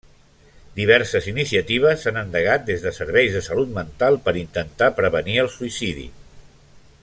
[0.77, 6.09] Diverses iniciatives s'han endegat des de serveis de salut mental per intentar prevenir el suïcidi.